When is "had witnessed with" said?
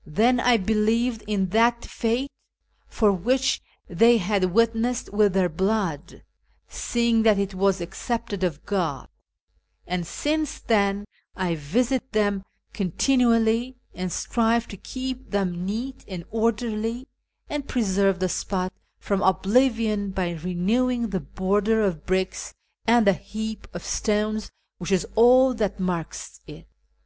4.18-5.32